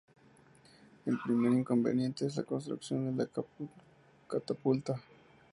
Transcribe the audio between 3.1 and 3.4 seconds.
de la